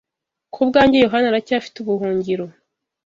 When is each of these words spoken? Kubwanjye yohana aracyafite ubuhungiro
Kubwanjye 0.53 0.97
yohana 0.99 1.27
aracyafite 1.29 1.75
ubuhungiro 1.79 2.45